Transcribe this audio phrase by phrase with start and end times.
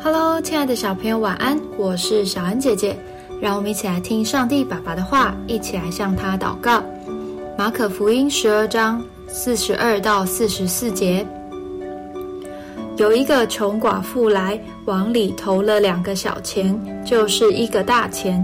[0.00, 1.58] Hello，亲爱的小朋友，晚安！
[1.76, 2.96] 我是小恩姐姐，
[3.40, 6.80] 让我们一起来听上帝爸爸的话，一起来向他祷告。
[7.56, 11.26] 马可福音十二章四十二到四十四节，
[12.96, 18.42] 有一个穷寡妇来往里投了两个小钱，就是一个大钱。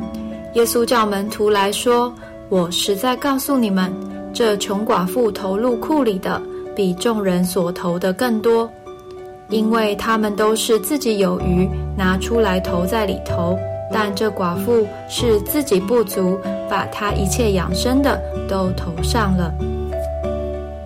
[0.55, 2.13] 耶稣叫门徒来说
[2.51, 3.93] ：“我实在告诉你们，
[4.33, 6.43] 这穷寡妇投入库里的，
[6.75, 8.69] 比众人所投的更多。”
[9.51, 13.57] 因为他们都是自己有余，拿出来投在里头；
[13.93, 19.53] 但这寡妇是自己不足，把她一切养生的都投上了。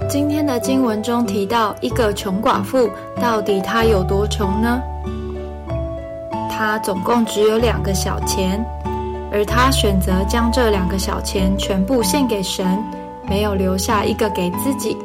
[0.09, 2.91] 今天的经文中提到一个穷寡妇，
[3.21, 4.83] 到底她有多穷呢？
[6.51, 8.63] 她总共只有两个小钱，
[9.31, 12.67] 而她选择将这两个小钱全部献给神，
[13.29, 14.97] 没有留下一个给自己。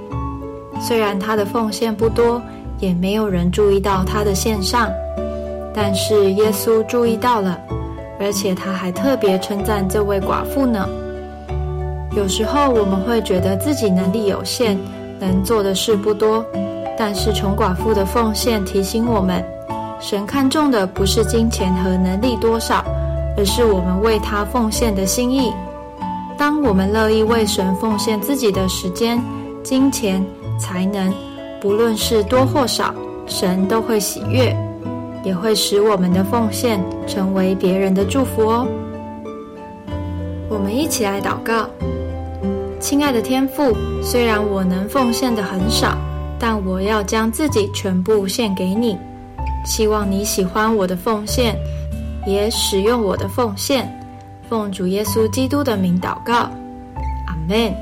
[0.81, 2.41] 虽然她的奉献不多。
[2.83, 4.91] 也没有人注意到他的献上，
[5.73, 7.57] 但是耶稣注意到了，
[8.19, 10.85] 而且他还特别称赞这位寡妇呢。
[12.13, 14.77] 有时候我们会觉得自己能力有限，
[15.17, 16.45] 能做的事不多，
[16.97, 19.41] 但是穷寡妇的奉献提醒我们，
[20.01, 22.83] 神看重的不是金钱和能力多少，
[23.37, 25.53] 而是我们为他奉献的心意。
[26.37, 29.17] 当我们乐意为神奉献自己的时间、
[29.63, 30.21] 金钱、
[30.59, 31.13] 才能。
[31.63, 32.93] 不论是多或少，
[33.25, 34.53] 神都会喜悦，
[35.23, 38.67] 也会使我们的奉献成为别人的祝福哦。
[40.49, 41.69] 我们一起来祷告：
[42.81, 45.97] 亲爱的天父，虽然我能奉献的很少，
[46.37, 48.97] 但我要将自己全部献给你。
[49.65, 51.55] 希望你喜欢我的奉献，
[52.27, 53.89] 也使用我的奉献。
[54.49, 56.33] 奉主耶稣基督的名祷告，
[57.25, 57.73] 阿门。